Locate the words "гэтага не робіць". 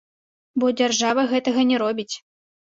1.35-2.11